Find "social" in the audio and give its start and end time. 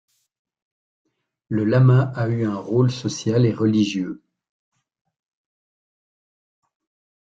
2.89-3.45